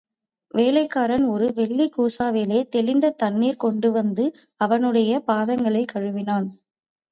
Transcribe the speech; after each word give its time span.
வேலைக்காரன் 0.53 1.25
ஒரு 1.25 1.51
வெள்ளிக் 1.55 1.93
கூசாவிலே 1.97 2.67
தெளிந்த 2.69 3.09
தண்ணீர் 3.17 3.57
கொண்டுவந்து 3.57 4.25
அவனுடைய 4.61 5.23
பாதங்களைக் 5.27 5.91
கழுவினான். 5.93 6.49